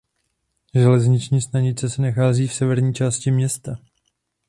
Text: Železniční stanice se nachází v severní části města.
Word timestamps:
Železniční 0.75 1.41
stanice 1.41 1.89
se 1.89 2.01
nachází 2.01 2.47
v 2.47 2.53
severní 2.53 2.93
části 2.93 3.31
města. 3.31 3.75